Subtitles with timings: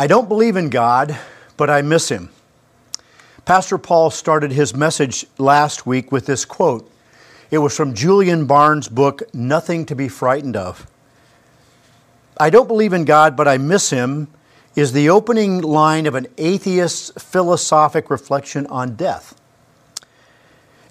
[0.00, 1.18] I don't believe in God,
[1.58, 2.30] but I miss Him.
[3.44, 6.90] Pastor Paul started his message last week with this quote.
[7.50, 10.86] It was from Julian Barnes' book, Nothing to Be Frightened of.
[12.38, 14.28] I don't believe in God, but I miss Him
[14.74, 19.38] is the opening line of an atheist's philosophic reflection on death.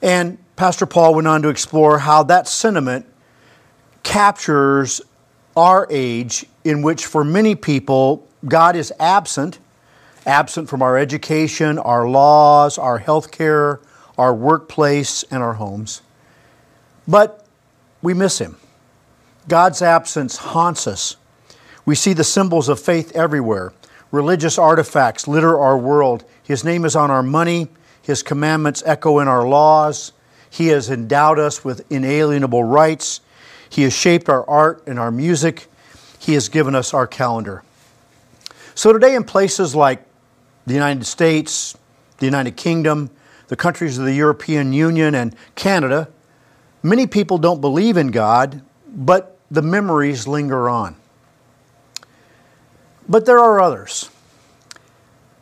[0.04, 3.08] And Pastor Paul went on to explore how that sentiment
[4.04, 5.02] captures
[5.58, 9.60] our age, in which for many people, God is absent,
[10.26, 13.80] absent from our education, our laws, our health care,
[14.18, 16.02] our workplace, and our homes.
[17.08, 17.46] But
[18.02, 18.58] we miss Him.
[19.48, 21.18] God's absence haunts us.
[21.86, 23.74] We see the symbols of faith everywhere.
[24.12, 26.24] Religious artifacts litter our world.
[26.44, 27.68] His name is on our money.
[28.02, 30.14] His commandments echo in our laws.
[30.50, 33.22] He has endowed us with inalienable rights.
[33.70, 35.68] He has shaped our art and our music.
[36.18, 37.64] He has given us our calendar.
[38.80, 40.06] So today, in places like
[40.66, 41.78] the United States,
[42.20, 43.10] the United Kingdom,
[43.50, 46.08] the countries of the European Union, and Canada,
[46.82, 50.96] many people don't believe in God, but the memories linger on.
[53.10, 54.10] But there are others.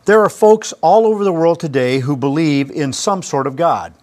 [0.05, 3.93] There are folks all over the world today who believe in some sort of God.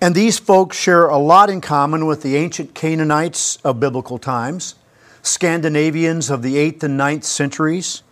[0.00, 4.76] And these folks share a lot in common with the ancient Canaanites of biblical times,
[5.24, 8.03] Scandinavians of the 8th and 9th centuries,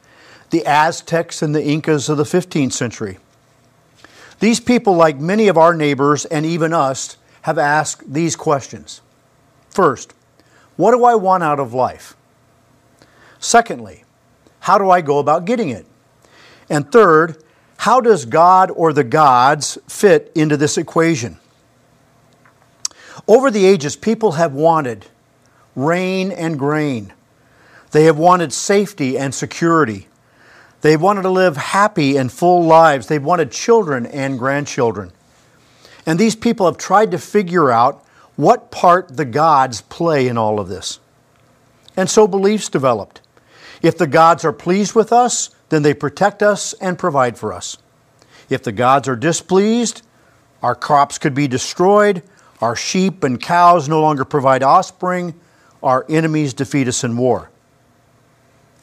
[0.53, 3.19] the Aztecs and the Incas of the 15th century.
[4.39, 9.00] These people, like many of our neighbors and even us, have asked these questions.
[9.70, 10.12] First,
[10.77, 12.14] what do I want out of life?
[13.39, 14.05] Secondly,
[14.61, 15.86] how do I go about getting it?
[16.69, 17.42] And third,
[17.78, 21.39] how does God or the gods fit into this equation?
[23.27, 25.06] Over the ages, people have wanted
[25.75, 27.14] rain and grain.
[27.92, 30.09] They have wanted safety and security.
[30.83, 33.06] They've wanted to live happy and full lives.
[33.06, 35.12] They've wanted children and grandchildren.
[36.05, 38.04] And these people have tried to figure out
[38.37, 40.98] what part the gods play in all of this.
[41.97, 43.20] And so beliefs developed.
[43.81, 47.78] If the gods are pleased with us, then they protect us and provide for us.
[48.49, 50.03] If the gods are displeased,
[50.62, 52.22] our crops could be destroyed,
[52.60, 55.34] our sheep and cows no longer provide offspring.
[55.82, 57.50] Our enemies defeat us in war.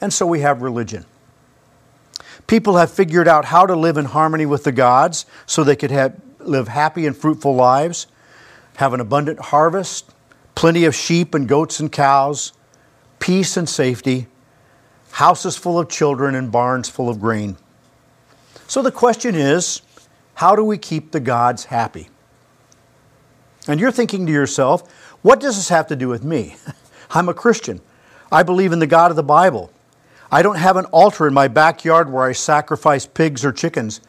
[0.02, 1.06] And so we have religion.
[2.50, 5.92] People have figured out how to live in harmony with the gods so they could
[5.92, 8.08] have, live happy and fruitful lives,
[8.74, 10.10] have an abundant harvest,
[10.56, 12.52] plenty of sheep and goats and cows,
[13.20, 14.26] peace and safety,
[15.12, 17.56] houses full of children and barns full of grain.
[18.66, 19.82] So the question is
[20.34, 22.08] how do we keep the gods happy?
[23.68, 24.90] And you're thinking to yourself,
[25.22, 26.56] what does this have to do with me?
[27.12, 27.80] I'm a Christian.
[28.32, 29.72] I believe in the God of the Bible.
[30.32, 34.00] I don't have an altar in my backyard where I sacrifice pigs or chickens.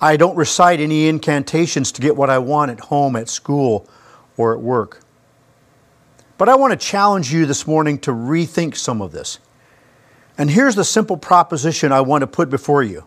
[0.00, 3.88] I don't recite any incantations to get what I want at home, at school,
[4.36, 5.02] or at work.
[6.38, 9.38] But I want to challenge you this morning to rethink some of this.
[10.38, 13.04] And here's the simple proposition I want to put before you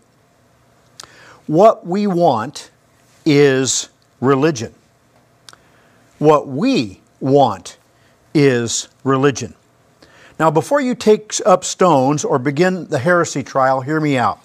[1.47, 2.71] what we want
[3.25, 3.89] is
[4.21, 4.73] religion.
[6.19, 7.77] What we want
[8.33, 9.55] is religion.
[10.39, 14.39] Now, before you take up stones or begin the heresy trial, hear me out.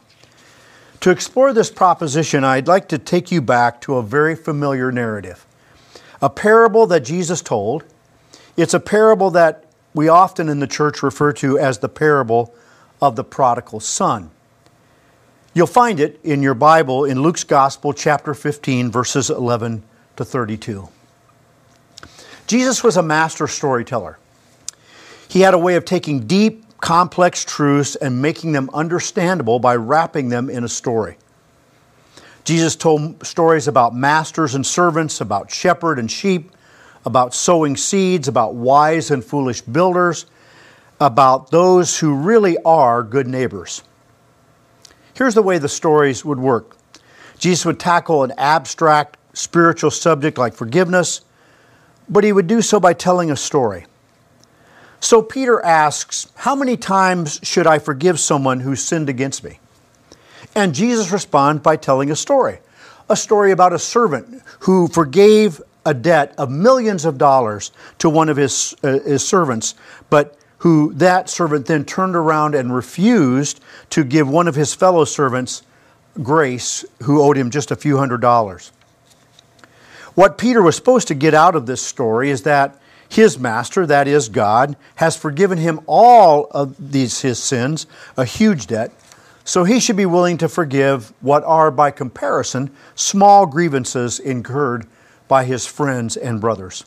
[1.00, 5.46] To explore this proposition, I'd like to take you back to a very familiar narrative,
[6.20, 7.84] a parable that Jesus told.
[8.56, 12.54] It's a parable that we often in the church refer to as the parable
[13.00, 14.30] of the prodigal son.
[15.54, 19.82] You'll find it in your Bible in Luke's Gospel, chapter 15, verses 11
[20.16, 20.88] to 32.
[22.46, 24.18] Jesus was a master storyteller.
[25.28, 30.28] He had a way of taking deep, complex truths and making them understandable by wrapping
[30.28, 31.16] them in a story.
[32.44, 36.50] Jesus told stories about masters and servants, about shepherd and sheep,
[37.04, 40.26] about sowing seeds, about wise and foolish builders,
[41.00, 43.82] about those who really are good neighbors.
[45.14, 46.76] Here's the way the stories would work
[47.38, 51.20] Jesus would tackle an abstract spiritual subject like forgiveness
[52.08, 53.86] but he would do so by telling a story.
[55.00, 59.60] So Peter asks, How many times should I forgive someone who sinned against me?
[60.54, 62.58] And Jesus responds by telling a story
[63.10, 68.28] a story about a servant who forgave a debt of millions of dollars to one
[68.28, 69.74] of his, uh, his servants,
[70.10, 73.60] but who that servant then turned around and refused
[73.90, 75.62] to give one of his fellow servants
[76.22, 78.72] grace who owed him just a few hundred dollars.
[80.14, 84.06] What Peter was supposed to get out of this story is that his master, that
[84.06, 88.92] is God, has forgiven him all of these his sins, a huge debt,
[89.48, 94.86] So he should be willing to forgive what are, by comparison, small grievances incurred
[95.26, 96.84] by his friends and brothers.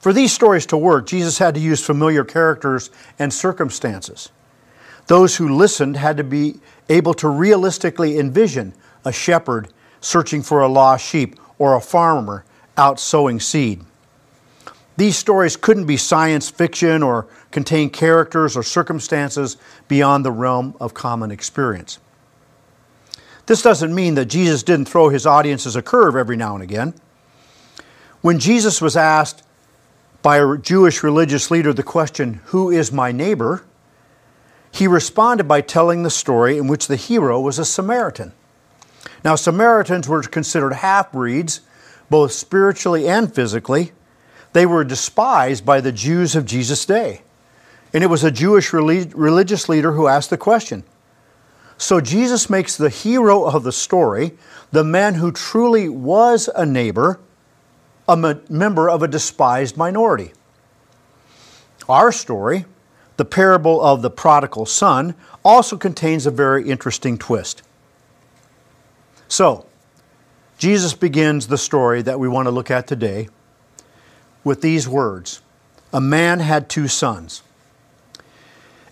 [0.00, 2.90] For these stories to work, Jesus had to use familiar characters
[3.20, 4.30] and circumstances.
[5.06, 6.56] Those who listened had to be
[6.88, 8.74] able to realistically envision
[9.04, 9.68] a shepherd
[10.00, 12.44] searching for a lost sheep or a farmer
[12.76, 13.84] out sowing seed.
[15.02, 19.56] These stories couldn't be science fiction or contain characters or circumstances
[19.88, 21.98] beyond the realm of common experience.
[23.46, 26.94] This doesn't mean that Jesus didn't throw his audiences a curve every now and again.
[28.20, 29.42] When Jesus was asked
[30.22, 33.64] by a Jewish religious leader the question, Who is my neighbor?
[34.70, 38.34] he responded by telling the story in which the hero was a Samaritan.
[39.24, 41.60] Now, Samaritans were considered half breeds,
[42.08, 43.90] both spiritually and physically.
[44.52, 47.22] They were despised by the Jews of Jesus' day.
[47.94, 50.84] And it was a Jewish religious leader who asked the question.
[51.76, 54.32] So Jesus makes the hero of the story,
[54.70, 57.18] the man who truly was a neighbor,
[58.08, 58.16] a
[58.48, 60.32] member of a despised minority.
[61.88, 62.66] Our story,
[63.16, 65.14] the parable of the prodigal son,
[65.44, 67.62] also contains a very interesting twist.
[69.28, 69.66] So,
[70.58, 73.28] Jesus begins the story that we want to look at today
[74.44, 75.42] with these words
[75.92, 77.42] A man had two sons.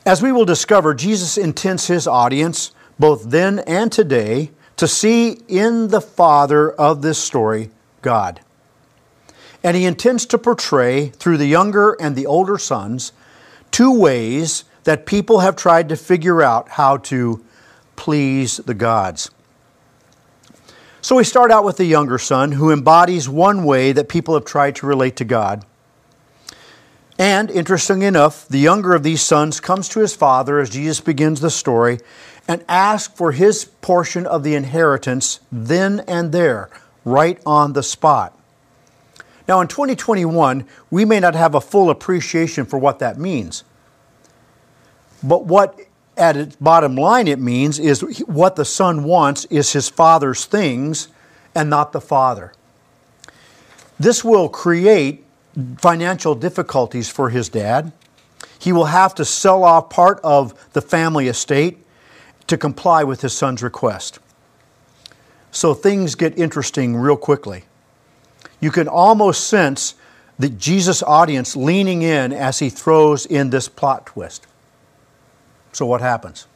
[0.07, 5.89] As we will discover, Jesus intends his audience, both then and today, to see in
[5.89, 7.71] the father of this story
[8.01, 8.41] God.
[9.63, 13.13] And he intends to portray, through the younger and the older sons,
[13.71, 17.45] two ways that people have tried to figure out how to
[17.97, 19.31] please the gods.
[21.03, 24.45] So we start out with the younger son, who embodies one way that people have
[24.45, 25.65] tried to relate to God.
[27.19, 31.41] And interestingly enough, the younger of these sons comes to his father as Jesus begins
[31.41, 32.01] the story
[32.47, 36.69] and asks for his portion of the inheritance then and there,
[37.05, 38.39] right on the spot.
[39.49, 43.65] Now, in 2021, we may not have a full appreciation for what that means.
[45.23, 45.79] But what,
[46.21, 51.09] at its bottom line, it means is what the son wants is his father's things
[51.55, 52.53] and not the father.
[53.99, 55.25] This will create
[55.79, 57.93] financial difficulties for his dad.
[58.59, 61.79] He will have to sell off part of the family estate
[62.47, 64.19] to comply with his son's request.
[65.51, 67.65] So things get interesting real quickly.
[68.61, 69.95] You can almost sense
[70.39, 74.47] the Jesus audience leaning in as he throws in this plot twist.
[75.73, 76.47] So what happens?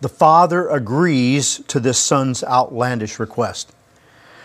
[0.00, 3.72] The father agrees to this son's outlandish request.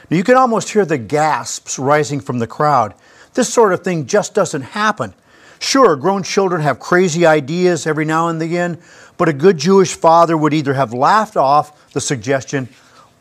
[0.10, 2.94] Now, you can almost hear the gasps rising from the crowd.
[3.33, 5.13] This sort of thing just doesn't happen.
[5.60, 8.80] Sure, grown children have crazy ideas every now and again,
[9.18, 12.69] but a good Jewish father would either have laughed off the suggestion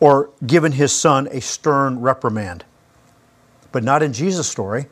[0.00, 2.64] or given his son a stern reprimand.
[3.72, 4.86] But not in Jesus' story.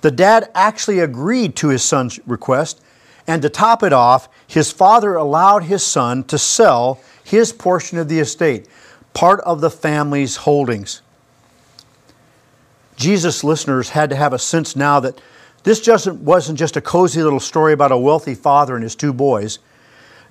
[0.00, 2.82] The dad actually agreed to his son's request,
[3.26, 8.08] and to top it off, his father allowed his son to sell his portion of
[8.08, 8.68] the estate
[9.14, 11.00] part of the family's holdings.
[12.96, 15.20] Jesus listeners had to have a sense now that
[15.62, 19.12] this just wasn't just a cozy little story about a wealthy father and his two
[19.12, 19.60] boys.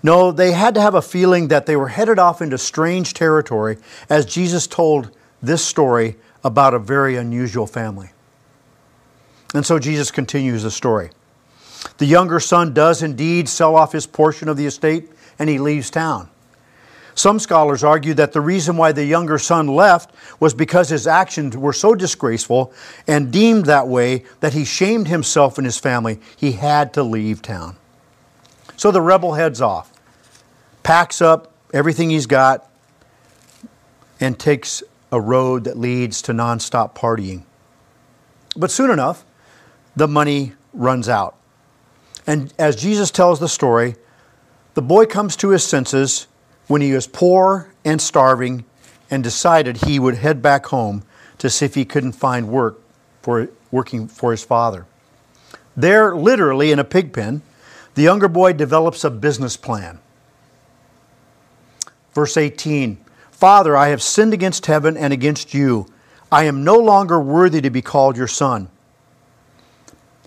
[0.03, 3.77] No, they had to have a feeling that they were headed off into strange territory
[4.09, 8.11] as Jesus told this story about a very unusual family.
[9.53, 11.09] And so Jesus continues the story.
[11.97, 15.09] The younger son does indeed sell off his portion of the estate
[15.39, 16.29] and he leaves town.
[17.15, 21.55] Some scholars argue that the reason why the younger son left was because his actions
[21.55, 22.73] were so disgraceful
[23.07, 26.19] and deemed that way that he shamed himself and his family.
[26.35, 27.75] He had to leave town.
[28.77, 29.91] So the rebel heads off,
[30.81, 32.69] packs up everything he's got,
[34.19, 37.43] and takes a road that leads to nonstop partying.
[38.55, 39.23] But soon enough,
[39.95, 41.35] the money runs out.
[42.25, 43.95] And as Jesus tells the story,
[44.73, 46.27] the boy comes to his senses
[46.67, 48.65] when he was poor and starving
[49.11, 51.03] and decided he would head back home
[51.37, 52.79] to see if he couldn't find work
[53.21, 54.85] for working for his father.
[55.75, 57.41] There, literally in a pig pen,
[57.95, 59.99] the younger boy develops a business plan.
[62.13, 62.97] Verse 18
[63.31, 65.87] Father, I have sinned against heaven and against you.
[66.31, 68.69] I am no longer worthy to be called your son.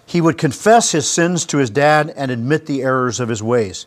[0.07, 3.87] He would confess his sins to his dad and admit the errors of his ways.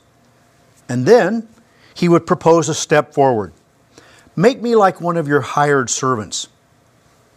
[0.90, 1.48] And then
[1.94, 3.54] he would propose a step forward.
[4.36, 6.50] Make me like one of your hired servants.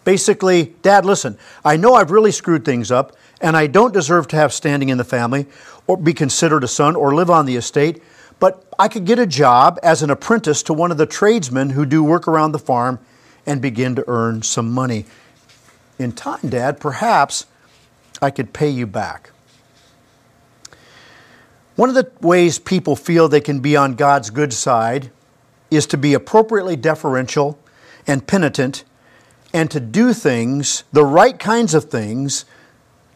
[0.04, 4.36] Basically, Dad, listen, I know I've really screwed things up, and I don't deserve to
[4.36, 5.46] have standing in the family,
[5.86, 8.02] or be considered a son, or live on the estate,
[8.40, 11.86] but I could get a job as an apprentice to one of the tradesmen who
[11.86, 12.98] do work around the farm
[13.46, 15.06] and begin to earn some money.
[15.98, 17.46] In time, Dad, perhaps
[18.22, 19.32] I could pay you back.
[21.74, 25.10] One of the ways people feel they can be on God's good side
[25.70, 27.58] is to be appropriately deferential
[28.06, 28.84] and penitent
[29.52, 32.44] and to do things, the right kinds of things,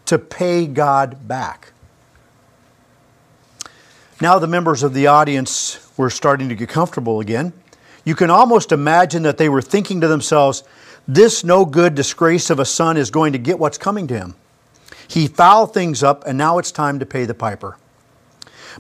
[0.07, 1.73] to pay God back.
[4.21, 7.53] Now, the members of the audience were starting to get comfortable again.
[8.05, 10.65] You can almost imagine that they were thinking to themselves,
[11.07, 14.35] this no good disgrace of a son is going to get what's coming to him.
[15.09, 17.77] He fouled things up, and now it's time to pay the piper.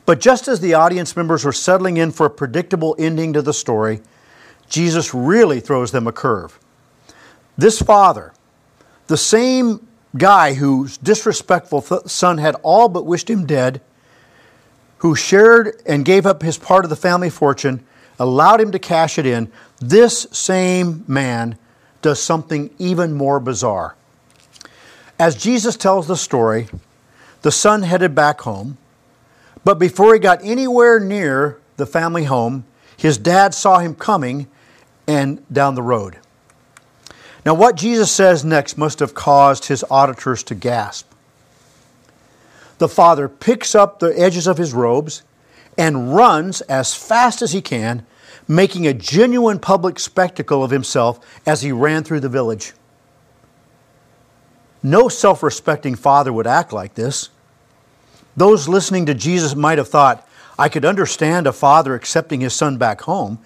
[0.04, 3.54] But just as the audience members were settling in for a predictable ending to the
[3.54, 4.00] story,
[4.68, 6.58] Jesus really throws them a curve.
[7.56, 8.32] This father,
[9.06, 9.86] the same
[10.16, 13.80] guy whose disrespectful son had all but wished him dead,
[14.98, 17.84] who shared and gave up his part of the family fortune,
[18.18, 21.56] allowed him to cash it in, this same man
[22.02, 23.94] does something even more bizarre.
[25.18, 26.68] As Jesus tells the story,
[27.42, 28.76] the son headed back home,
[29.64, 32.64] but before he got anywhere near the family home,
[32.96, 34.46] his dad saw him coming
[35.06, 36.18] and down the road.
[37.44, 41.10] Now, what Jesus says next must have caused his auditors to gasp.
[42.78, 45.22] The father picks up the edges of his robes
[45.78, 48.04] and runs as fast as he can,
[48.48, 52.72] making a genuine public spectacle of himself as he ran through the village.
[54.86, 57.30] No self respecting father would act like this.
[58.36, 60.28] Those listening to Jesus might have thought,
[60.58, 63.38] I could understand a father accepting his son back home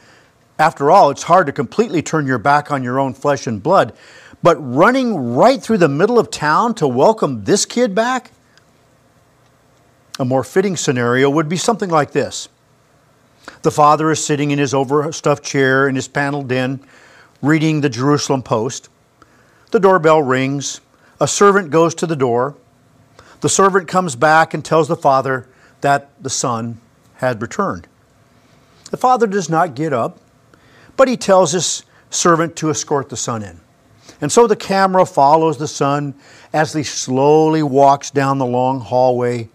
[0.60, 3.94] after all, it's hard to completely turn your back on your own flesh and blood.
[4.42, 8.30] But running right through the middle of town to welcome this kid back?
[10.18, 12.50] A more fitting scenario would be something like this
[13.62, 16.80] The father is sitting in his overstuffed chair in his paneled den,
[17.40, 18.90] reading the Jerusalem Post.
[19.70, 20.82] The doorbell rings.
[21.20, 22.56] A servant goes to the door.
[23.40, 25.48] The servant comes back and tells the father
[25.80, 26.80] that the son
[27.14, 27.86] had returned.
[28.90, 30.18] The father does not get up
[31.00, 33.58] but he tells his servant to escort the son in.
[34.20, 36.14] And so the camera follows the son
[36.52, 39.48] as he slowly walks down the long hallway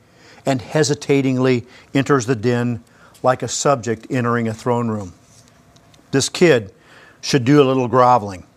[0.48, 2.84] and hesitatingly enters the den
[3.22, 5.14] like a subject entering a throne room.
[6.10, 6.74] This kid
[7.22, 8.48] should do a little groveling.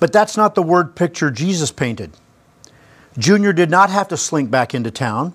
[0.00, 2.12] But that's not the word picture Jesus painted.
[3.16, 5.34] Junior did not have to slink back into town.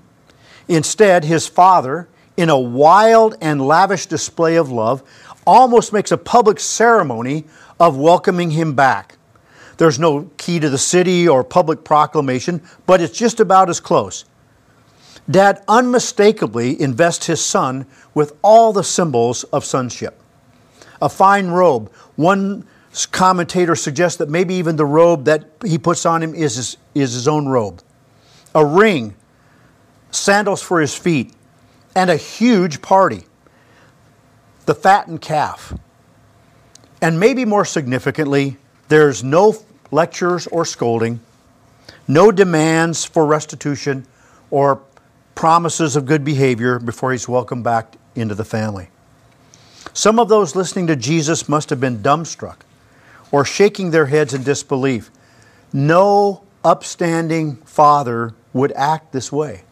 [0.68, 5.02] Instead, his father, in a wild and lavish display of love,
[5.48, 7.46] almost makes a public ceremony
[7.80, 9.18] of welcoming him back.
[9.78, 14.26] There's no key to the city or public proclamation, but it's just about as close.
[15.32, 20.22] Dad unmistakably invests his son with all the symbols of sonship.
[21.02, 21.92] A fine robe.
[22.16, 22.68] One
[23.12, 27.14] commentator suggest that maybe even the robe that he puts on him is his, is
[27.14, 27.82] his own robe.
[28.56, 29.16] A ring,
[30.12, 31.34] sandals for his feet,
[31.96, 33.24] and a huge party
[34.66, 35.74] the fattened calf.
[37.02, 39.56] And maybe more significantly, there's no
[39.90, 41.20] lectures or scolding,
[42.08, 44.06] no demands for restitution
[44.52, 44.84] or
[45.34, 48.90] promises of good behavior before he's welcomed back into the family.
[49.94, 52.58] Some of those listening to Jesus must have been dumbstruck
[53.32, 55.12] or shaking their heads in disbelief.
[55.72, 59.64] No upstanding father would act this way.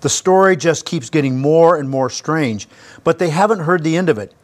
[0.00, 2.68] The story just keeps getting more and more strange,
[3.04, 4.34] but they haven't heard the end of it.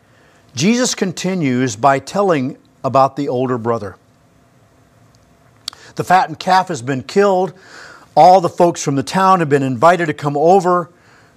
[0.55, 3.97] Jesus continues by telling about the older brother.
[5.97, 7.55] The fattened calf has been killed.
[8.17, 10.91] All the folks from the town have been invited to come over.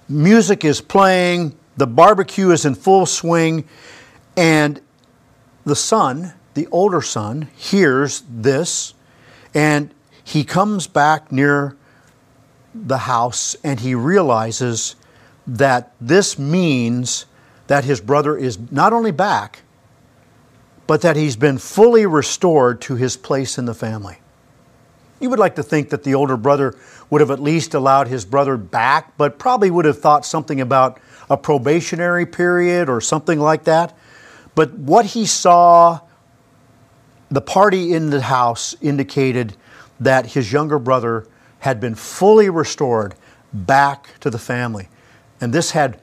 [0.08, 1.56] Music is playing.
[1.76, 3.68] The barbecue is in full swing.
[4.36, 4.80] And
[5.68, 8.94] the son, the older son, hears this
[9.54, 9.94] and
[10.24, 11.76] he comes back near
[12.74, 14.96] the house and he realizes
[15.46, 17.26] that this means
[17.66, 19.62] that his brother is not only back,
[20.86, 24.18] but that he's been fully restored to his place in the family.
[25.20, 26.76] You would like to think that the older brother
[27.10, 31.00] would have at least allowed his brother back, but probably would have thought something about
[31.30, 33.96] a probationary period or something like that.
[34.58, 36.00] But what he saw,
[37.30, 39.54] the party in the house indicated
[40.00, 41.28] that his younger brother
[41.60, 43.14] had been fully restored
[43.52, 44.88] back to the family.
[45.40, 46.00] And this had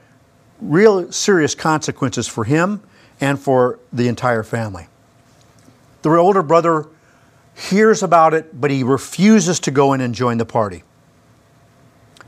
[0.61, 2.81] real serious consequences for him
[3.19, 4.87] and for the entire family.
[6.03, 6.87] The older brother
[7.55, 10.83] hears about it, but he refuses to go in and join the party.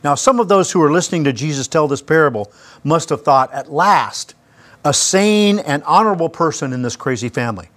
[0.03, 2.51] Now, some of those who are listening to Jesus tell this parable
[2.83, 4.35] must have thought, at last,
[4.83, 7.69] a sane and honorable person in this crazy family.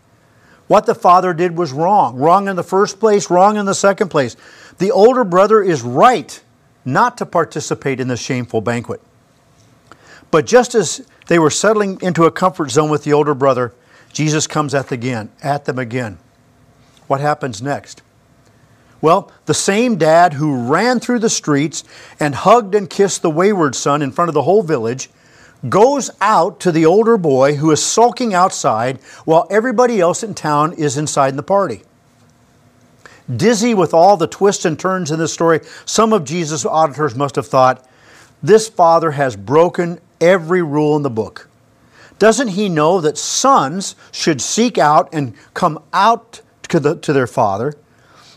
[0.66, 2.16] What the father did was wrong.
[2.16, 4.36] Wrong in the first place, wrong in the second place.
[4.78, 6.40] The older brother is right
[6.84, 9.00] not to participate in this shameful banquet.
[10.30, 13.74] But just as they were settling into a comfort zone with the older brother,
[14.12, 16.18] Jesus comes at, again, at them again.
[17.08, 18.02] What happens next?
[19.00, 21.84] Well, the same dad who ran through the streets
[22.20, 25.10] and hugged and kissed the wayward son in front of the whole village
[25.68, 30.72] goes out to the older boy who is sulking outside while everybody else in town
[30.72, 31.82] is inside in the party.
[33.34, 37.36] Dizzy with all the twists and turns in this story, some of Jesus' auditors must
[37.36, 37.86] have thought,
[38.42, 41.48] this father has broken every rule in the book.
[42.18, 47.26] Doesn't he know that sons should seek out and come out to, the, to their
[47.26, 47.74] father?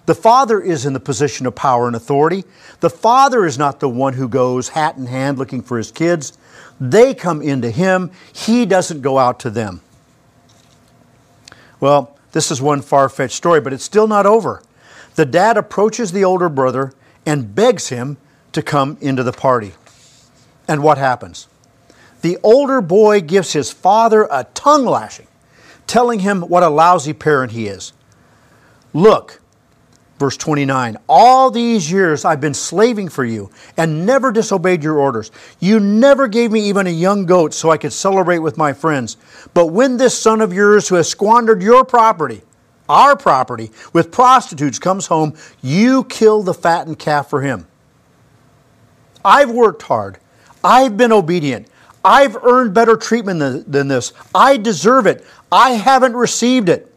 [0.06, 2.44] The father is in the position of power and authority.
[2.82, 6.38] The father is not the one who goes hat in hand looking for his kids.
[6.83, 9.79] They come into him, he doesn't go out to them.
[11.79, 14.61] Well, this is one far fetched story, but it's still not over.
[15.15, 16.91] The dad approaches the older brother
[17.25, 18.17] and begs him
[18.51, 19.75] to come into the party.
[20.67, 21.47] And what happens?
[22.19, 25.27] The older boy gives his father a tongue lashing,
[25.87, 27.93] telling him what a lousy parent he is.
[28.91, 29.39] Look,
[30.24, 35.32] Verse 29 All these years I've been slaving for you and never disobeyed your orders.
[35.60, 39.18] You never gave me even a young goat so I could celebrate with my friends.
[39.53, 42.42] But when this son of yours who has squandered your property,
[42.88, 47.68] our property, with prostitutes comes home, you kill the fattened calf for him.
[49.25, 50.20] I've worked hard.
[50.63, 51.68] I've been obedient.
[52.06, 54.13] I've earned better treatment than, than this.
[54.34, 55.25] I deserve it.
[55.51, 56.92] I haven't received it.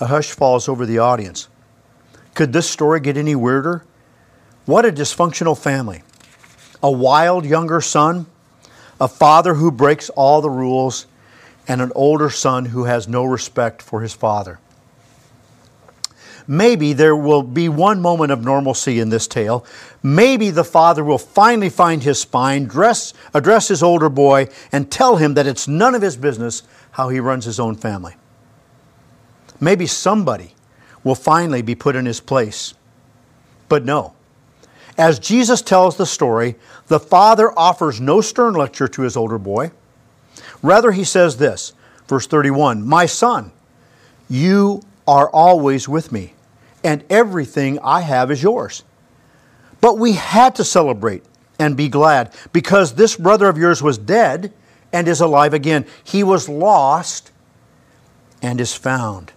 [0.00, 1.48] A hush falls over the audience.
[2.34, 3.84] Could this story get any weirder?
[4.64, 6.02] What a dysfunctional family.
[6.82, 8.26] A wild younger son,
[9.00, 11.06] a father who breaks all the rules,
[11.68, 14.58] and an older son who has no respect for his father.
[16.46, 19.64] Maybe there will be one moment of normalcy in this tale.
[20.02, 25.16] Maybe the father will finally find his spine, dress, address his older boy, and tell
[25.16, 28.16] him that it's none of his business how he runs his own family.
[29.62, 30.56] Maybe somebody
[31.04, 32.74] will finally be put in his place.
[33.68, 34.12] But no.
[34.98, 36.56] As Jesus tells the story,
[36.88, 39.70] the father offers no stern lecture to his older boy.
[40.62, 41.74] Rather, he says this,
[42.08, 43.52] verse 31 My son,
[44.28, 46.34] you are always with me,
[46.82, 48.82] and everything I have is yours.
[49.80, 51.22] But we had to celebrate
[51.60, 54.52] and be glad because this brother of yours was dead
[54.92, 55.86] and is alive again.
[56.02, 57.30] He was lost
[58.42, 59.32] and is found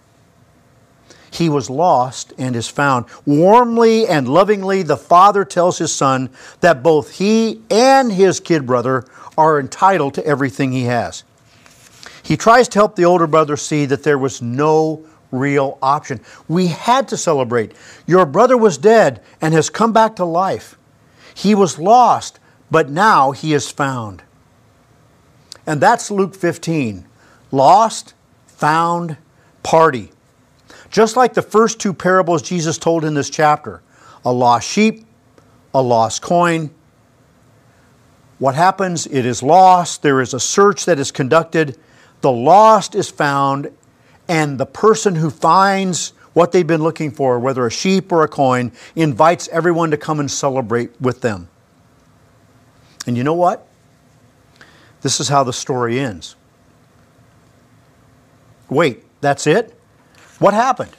[1.36, 3.04] he was lost and is found.
[3.26, 9.04] Warmly and lovingly, the father tells his son that both he and his kid brother
[9.36, 11.24] are entitled to everything he has.
[12.22, 16.20] He tries to help the older brother see that there was no real option.
[16.48, 17.72] We had to celebrate.
[18.06, 20.78] Your brother was dead and has come back to life.
[21.34, 24.22] He was lost, but now he is found.
[25.66, 27.06] And that's Luke 15
[27.52, 28.14] lost,
[28.46, 29.18] found,
[29.62, 30.10] party.
[30.96, 33.82] Just like the first two parables Jesus told in this chapter
[34.24, 35.04] a lost sheep,
[35.74, 36.70] a lost coin.
[38.38, 39.06] What happens?
[39.06, 40.00] It is lost.
[40.00, 41.78] There is a search that is conducted.
[42.22, 43.70] The lost is found,
[44.26, 48.28] and the person who finds what they've been looking for, whether a sheep or a
[48.28, 51.50] coin, invites everyone to come and celebrate with them.
[53.06, 53.68] And you know what?
[55.02, 56.36] This is how the story ends.
[58.70, 59.75] Wait, that's it?
[60.38, 60.92] What happened?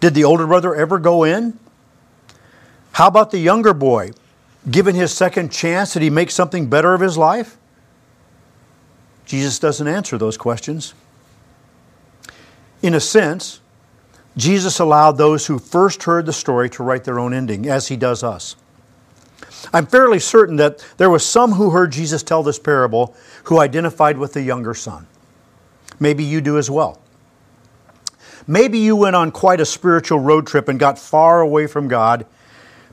[0.00, 1.58] Did the older brother ever go in?
[2.92, 4.10] How about the younger boy?
[4.70, 7.56] Given his second chance, did he make something better of his life?
[9.26, 10.94] Jesus doesn't answer those questions.
[12.82, 13.60] In a sense,
[14.36, 17.96] Jesus allowed those who first heard the story to write their own ending, as he
[17.96, 18.56] does us.
[19.72, 24.18] I'm fairly certain that there was some who heard Jesus tell this parable who identified
[24.18, 25.06] with the younger son.
[26.00, 27.01] Maybe you do as well.
[28.46, 32.26] Maybe you went on quite a spiritual road trip and got far away from God.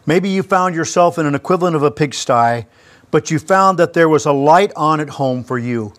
[0.06, 2.66] Maybe you found yourself in an equivalent of a pigsty,
[3.12, 5.94] but you found that there was a light on at home for you.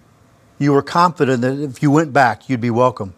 [0.58, 3.14] You were confident that if you went back, you'd be welcome.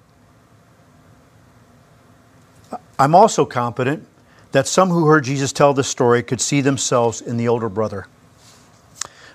[2.98, 4.06] I'm also confident
[4.52, 8.06] that some who heard Jesus tell this story could see themselves in the older brother.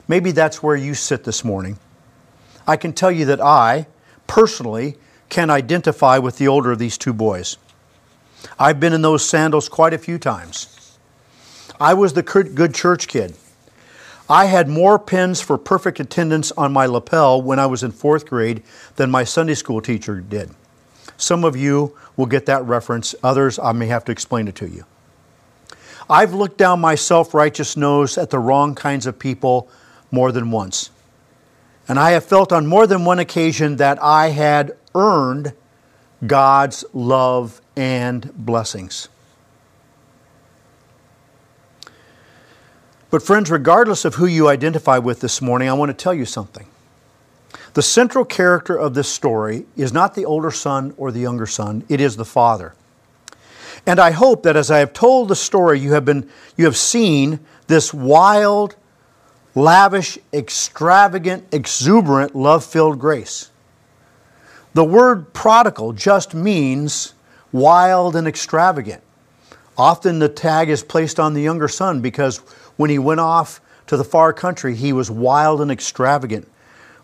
[0.08, 1.78] Maybe that's where you sit this morning.
[2.66, 3.88] I can tell you that I,
[4.26, 4.98] personally,
[5.30, 7.58] can identify with the older of these two boys.
[8.60, 10.98] I've been in those sandals quite a few times.
[11.80, 13.36] I was the good church kid.
[14.30, 18.26] I had more pins for perfect attendance on my lapel when I was in fourth
[18.26, 18.62] grade
[18.96, 20.52] than my Sunday school teacher did.
[21.16, 24.68] Some of you will get that reference, others, I may have to explain it to
[24.68, 24.86] you.
[26.10, 29.70] I've looked down my self righteous nose at the wrong kinds of people
[30.12, 30.90] more than once.
[31.88, 35.54] And I have felt on more than one occasion that I had earned
[36.26, 39.10] God's love and blessings.
[43.10, 46.26] But, friends, regardless of who you identify with this morning, I want to tell you
[46.26, 46.68] something.
[47.74, 51.84] The central character of this story is not the older son or the younger son,
[51.88, 52.74] it is the father.
[53.86, 56.76] And I hope that as I have told the story, you have, been, you have
[56.76, 58.76] seen this wild,
[59.56, 63.52] lavish, extravagant, exuberant, love filled grace.
[64.78, 67.16] The word prodigal just means
[67.52, 69.02] wild and extravagant.
[69.76, 72.38] Often the tag is placed on the younger son because
[72.76, 76.48] when he went off to the far country, he was wild and extravagant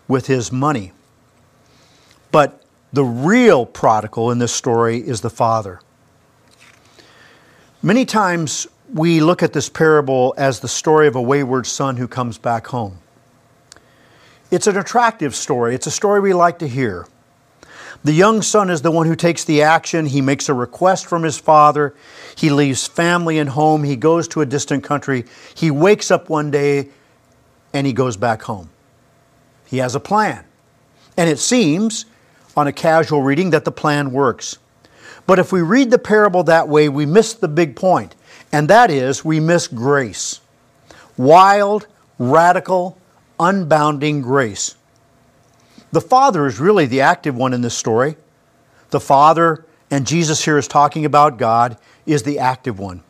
[0.07, 0.91] with his money.
[2.31, 5.81] But the real prodigal in this story is the father.
[7.81, 12.07] Many times we look at this parable as the story of a wayward son who
[12.07, 12.99] comes back home.
[14.51, 17.07] It's an attractive story, it's a story we like to hear.
[18.03, 20.05] The young son is the one who takes the action.
[20.05, 21.95] He makes a request from his father.
[22.35, 23.83] He leaves family and home.
[23.83, 25.25] He goes to a distant country.
[25.55, 26.89] He wakes up one day
[27.73, 28.69] and he goes back home.
[29.65, 30.43] He has a plan.
[31.15, 32.05] And it seems,
[32.57, 34.57] on a casual reading, that the plan works.
[35.25, 38.15] But if we read the parable that way, we miss the big point,
[38.51, 40.41] and that is we miss grace.
[41.15, 41.87] Wild,
[42.19, 42.97] radical,
[43.39, 44.75] unbounding grace.
[45.93, 48.17] The Father is really the active one in this story.
[48.89, 51.77] The Father, and Jesus here is talking about God,
[52.07, 53.03] is the active one.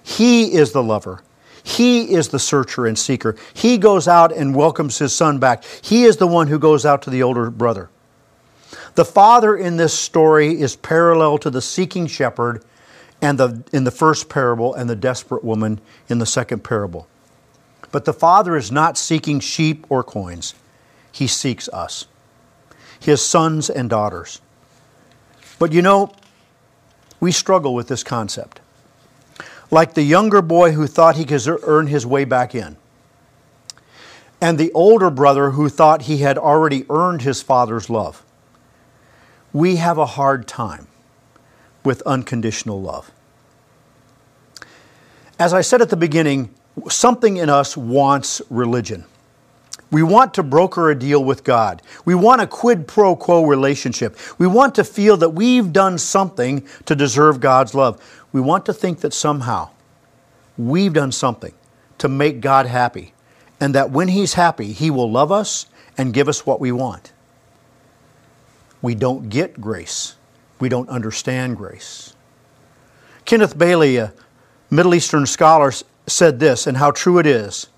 [0.00, 1.24] He is the lover.
[1.64, 3.34] He is the searcher and seeker.
[3.52, 5.64] He goes out and welcomes his son back.
[5.82, 7.90] He is the one who goes out to the older brother.
[8.94, 12.64] The father in this story is parallel to the seeking shepherd
[13.20, 17.08] and the, in the first parable and the desperate woman in the second parable.
[17.90, 20.54] But the father is not seeking sheep or coins,
[21.10, 22.06] he seeks us
[23.00, 24.40] his sons and daughters.
[25.58, 26.12] But you know,
[27.18, 28.60] we struggle with this concept.
[29.70, 32.76] Like the younger boy who thought he could earn his way back in,
[34.40, 38.22] and the older brother who thought he had already earned his father's love.
[39.52, 40.86] We have a hard time
[41.84, 43.10] with unconditional love.
[45.38, 46.54] As I said at the beginning,
[46.88, 49.04] something in us wants religion.
[49.90, 51.82] We want to broker a deal with God.
[52.04, 54.16] We want a quid pro quo relationship.
[54.38, 58.00] We want to feel that we've done something to deserve God's love.
[58.32, 59.70] We want to think that somehow
[60.56, 61.54] we've done something
[61.98, 63.12] to make God happy,
[63.60, 65.66] and that when He's happy, He will love us
[65.98, 67.12] and give us what we want.
[68.80, 70.14] We don't get grace,
[70.60, 72.14] we don't understand grace.
[73.24, 74.12] Kenneth Bailey, a
[74.70, 75.72] Middle Eastern scholar,
[76.06, 77.68] said this, and how true it is.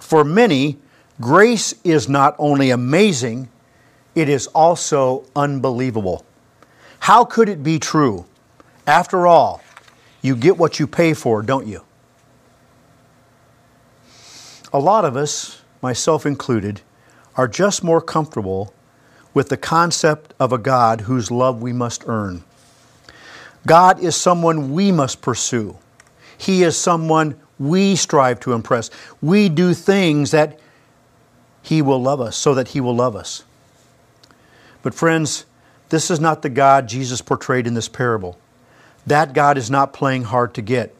[0.00, 0.78] For many,
[1.20, 3.48] Grace is not only amazing,
[4.14, 6.24] it is also unbelievable.
[7.00, 8.24] How could it be true?
[8.86, 9.62] After all,
[10.22, 11.84] you get what you pay for, don't you?
[14.72, 16.80] A lot of us, myself included,
[17.36, 18.72] are just more comfortable
[19.34, 22.44] with the concept of a God whose love we must earn.
[23.66, 25.76] God is someone we must pursue.
[26.38, 28.90] He is someone we strive to impress.
[29.20, 30.58] We do things that
[31.62, 33.44] he will love us, so that He will love us.
[34.82, 35.44] But, friends,
[35.90, 38.38] this is not the God Jesus portrayed in this parable.
[39.06, 40.94] That God is not playing hard to get.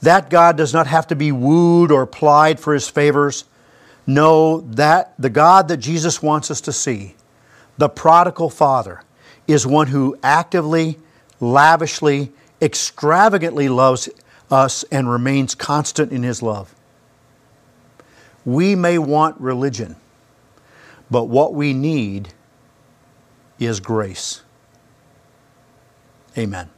[0.00, 3.44] That God does not have to be wooed or plied for His favors.
[4.06, 7.14] No, that the God that Jesus wants us to see,
[7.78, 9.02] the prodigal Father,
[9.46, 10.98] is one who actively,
[11.40, 14.08] lavishly, extravagantly loves
[14.50, 16.73] us and remains constant in His love.
[18.44, 19.96] We may want religion,
[21.10, 22.34] but what we need
[23.58, 24.42] is grace.
[26.36, 26.73] Amen.